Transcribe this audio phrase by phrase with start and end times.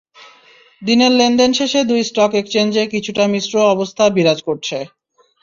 [0.81, 4.77] দিনের লেনদেন শেষে দুই স্টক এক্সচেঞ্জে কিছুটা মিশ্র অবস্থা বিরাজ করছে।